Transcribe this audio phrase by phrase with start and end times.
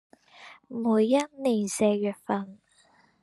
[0.67, 2.57] 每一年四月份